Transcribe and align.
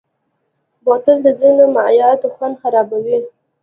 بوتل 0.83 1.17
د 1.25 1.27
ځینو 1.39 1.63
مایعاتو 1.75 2.27
خوند 2.35 2.55
خرابوي. 2.61 3.19